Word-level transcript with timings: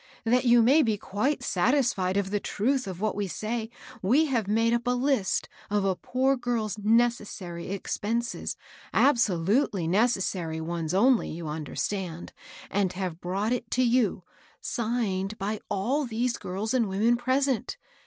That 0.23 0.45
you 0.45 0.63
may 0.63 0.81
be 0.81 0.97
quite 0.97 1.43
satisfied 1.43 2.17
of 2.17 2.31
the 2.31 2.39
truth 2.39 2.87
of 2.87 3.01
what 3.01 3.15
we 3.15 3.27
say, 3.27 3.69
we 4.01 4.25
have 4.25 4.47
made 4.47 4.73
up 4.73 4.87
a 4.87 4.97
list 4.97 5.47
of 5.69 5.85
a 5.85 5.95
poor 5.95 6.35
girl's 6.35 6.75
nec 6.79 7.11
essary 7.11 7.69
expenses,— 7.69 8.57
absolutely 8.95 9.87
necessary 9.87 10.59
ones 10.59 10.95
only, 10.95 11.29
you 11.29 11.47
understand,— 11.47 12.33
and 12.71 12.93
have 12.93 13.21
brought 13.21 13.53
it 13.53 13.69
to 13.69 13.83
you, 13.83 14.23
signed 14.59 15.37
by 15.37 15.59
aU 15.69 16.07
these 16.07 16.35
girls 16.37 16.73
and 16.73 16.89
women 16.89 17.15
present. 17.15 17.77